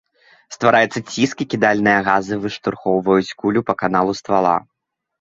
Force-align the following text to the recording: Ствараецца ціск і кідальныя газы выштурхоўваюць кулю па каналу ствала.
Ствараецца 0.55 0.99
ціск 1.11 1.37
і 1.45 1.47
кідальныя 1.51 1.99
газы 2.09 2.33
выштурхоўваюць 2.49 3.35
кулю 3.39 3.61
па 3.73 3.81
каналу 3.87 4.11
ствала. 4.25 4.61